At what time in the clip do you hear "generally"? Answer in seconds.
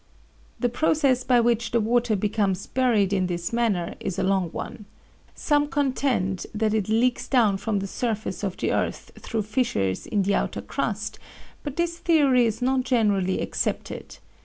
12.83-13.41